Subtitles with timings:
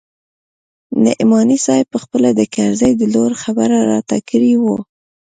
[1.03, 4.75] نعماني صاحب پخپله د کرزي د لور خبره راته کړې وه.